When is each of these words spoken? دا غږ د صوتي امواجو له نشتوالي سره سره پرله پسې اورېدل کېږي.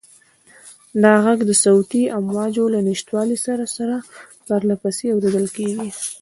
دا 1.03 1.13
غږ 1.25 1.39
د 1.45 1.51
صوتي 1.63 2.03
امواجو 2.17 2.65
له 2.73 2.79
نشتوالي 2.89 3.37
سره 3.45 3.65
سره 3.77 3.95
پرله 4.47 4.75
پسې 4.83 5.05
اورېدل 5.11 5.45
کېږي. 5.57 5.89